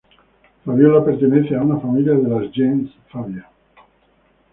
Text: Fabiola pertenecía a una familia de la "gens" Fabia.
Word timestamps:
Fabiola 0.65 1.05
pertenecía 1.05 1.59
a 1.59 1.63
una 1.63 1.79
familia 1.79 2.13
de 2.13 2.27
la 2.27 2.49
"gens" 2.51 2.89
Fabia. 3.11 3.47